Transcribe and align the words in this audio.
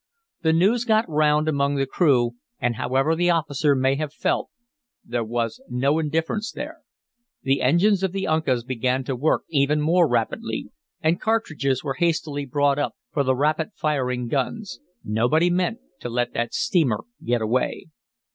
The 0.41 0.51
news 0.51 0.83
got 0.83 1.07
round 1.07 1.47
among 1.47 1.75
the 1.75 1.85
crew, 1.85 2.31
and 2.59 2.73
however 2.77 3.13
the 3.15 3.29
officer 3.29 3.75
may 3.75 3.97
have 3.97 4.11
felt, 4.11 4.49
there 5.05 5.23
was 5.23 5.61
no 5.69 5.99
indifference 5.99 6.51
there. 6.51 6.79
The 7.43 7.61
engines 7.61 8.01
of 8.01 8.11
the 8.11 8.25
Uncas 8.25 8.63
began 8.63 9.03
to 9.03 9.15
work 9.15 9.43
even 9.51 9.79
more 9.79 10.07
rapidly, 10.09 10.71
and 11.01 11.21
cartridges 11.21 11.83
were 11.83 11.97
hastily 11.99 12.47
brought 12.47 12.79
up 12.79 12.95
for 13.11 13.23
the 13.23 13.35
rapid 13.35 13.73
firing 13.75 14.27
guns. 14.27 14.79
Nobody 15.03 15.51
meant 15.51 15.77
to 15.99 16.09
let 16.09 16.33
that 16.33 16.55
steamer 16.55 17.03
get 17.23 17.43
away. 17.43 17.85